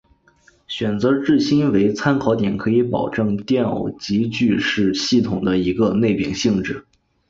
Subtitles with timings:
[0.67, 6.83] 选择质心为参考点可以保证电偶极矩是系统的一个内禀性质。